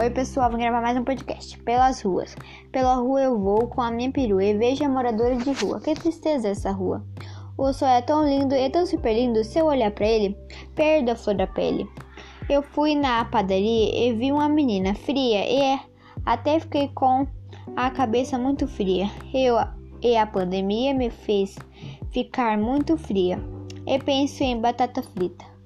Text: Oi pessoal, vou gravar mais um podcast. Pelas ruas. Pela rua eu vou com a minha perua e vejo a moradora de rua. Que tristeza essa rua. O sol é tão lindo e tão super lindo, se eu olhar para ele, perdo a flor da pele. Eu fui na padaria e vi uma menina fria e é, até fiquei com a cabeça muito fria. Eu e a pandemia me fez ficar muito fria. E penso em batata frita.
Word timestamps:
Oi 0.00 0.10
pessoal, 0.10 0.48
vou 0.48 0.60
gravar 0.60 0.80
mais 0.80 0.96
um 0.96 1.02
podcast. 1.02 1.58
Pelas 1.64 2.02
ruas. 2.02 2.36
Pela 2.70 2.94
rua 2.94 3.20
eu 3.20 3.36
vou 3.36 3.66
com 3.66 3.82
a 3.82 3.90
minha 3.90 4.12
perua 4.12 4.44
e 4.44 4.56
vejo 4.56 4.84
a 4.84 4.88
moradora 4.88 5.34
de 5.34 5.50
rua. 5.50 5.80
Que 5.80 5.92
tristeza 5.92 6.46
essa 6.46 6.70
rua. 6.70 7.04
O 7.56 7.72
sol 7.72 7.88
é 7.88 8.00
tão 8.00 8.24
lindo 8.24 8.54
e 8.54 8.70
tão 8.70 8.86
super 8.86 9.12
lindo, 9.12 9.42
se 9.42 9.58
eu 9.58 9.66
olhar 9.66 9.90
para 9.90 10.06
ele, 10.06 10.36
perdo 10.76 11.10
a 11.10 11.16
flor 11.16 11.34
da 11.34 11.48
pele. 11.48 11.84
Eu 12.48 12.62
fui 12.62 12.94
na 12.94 13.24
padaria 13.24 14.08
e 14.08 14.12
vi 14.12 14.30
uma 14.30 14.48
menina 14.48 14.94
fria 14.94 15.44
e 15.44 15.60
é, 15.60 15.80
até 16.24 16.60
fiquei 16.60 16.86
com 16.94 17.26
a 17.74 17.90
cabeça 17.90 18.38
muito 18.38 18.68
fria. 18.68 19.10
Eu 19.34 19.56
e 20.00 20.16
a 20.16 20.24
pandemia 20.24 20.94
me 20.94 21.10
fez 21.10 21.58
ficar 22.12 22.56
muito 22.56 22.96
fria. 22.96 23.42
E 23.84 23.98
penso 23.98 24.44
em 24.44 24.60
batata 24.60 25.02
frita. 25.02 25.57